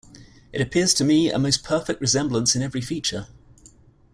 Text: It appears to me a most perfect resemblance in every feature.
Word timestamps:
It 0.51 0.61
appears 0.61 0.95
to 0.95 1.03
me 1.03 1.29
a 1.29 1.37
most 1.37 1.63
perfect 1.63 2.01
resemblance 2.01 2.55
in 2.55 2.63
every 2.63 2.81
feature. 2.81 3.27